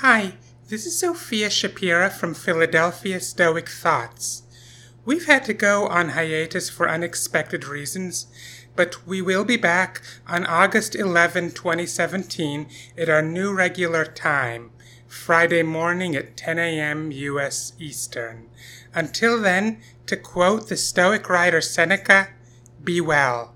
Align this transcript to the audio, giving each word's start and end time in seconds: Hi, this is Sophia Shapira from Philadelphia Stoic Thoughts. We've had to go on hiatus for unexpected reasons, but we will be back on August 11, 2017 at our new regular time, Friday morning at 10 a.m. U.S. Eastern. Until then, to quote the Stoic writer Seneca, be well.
Hi, 0.00 0.34
this 0.68 0.84
is 0.84 0.98
Sophia 0.98 1.48
Shapira 1.48 2.12
from 2.12 2.34
Philadelphia 2.34 3.18
Stoic 3.18 3.66
Thoughts. 3.66 4.42
We've 5.06 5.24
had 5.24 5.46
to 5.46 5.54
go 5.54 5.86
on 5.86 6.10
hiatus 6.10 6.68
for 6.68 6.86
unexpected 6.86 7.64
reasons, 7.64 8.26
but 8.76 9.06
we 9.06 9.22
will 9.22 9.42
be 9.42 9.56
back 9.56 10.02
on 10.28 10.44
August 10.44 10.94
11, 10.94 11.52
2017 11.52 12.66
at 12.98 13.08
our 13.08 13.22
new 13.22 13.54
regular 13.54 14.04
time, 14.04 14.70
Friday 15.08 15.62
morning 15.62 16.14
at 16.14 16.36
10 16.36 16.58
a.m. 16.58 17.10
U.S. 17.10 17.72
Eastern. 17.78 18.50
Until 18.94 19.40
then, 19.40 19.80
to 20.04 20.18
quote 20.18 20.68
the 20.68 20.76
Stoic 20.76 21.30
writer 21.30 21.62
Seneca, 21.62 22.28
be 22.84 23.00
well. 23.00 23.54